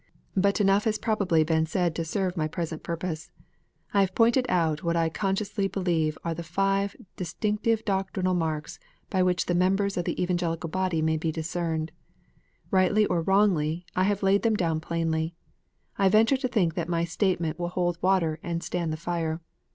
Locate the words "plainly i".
14.79-16.09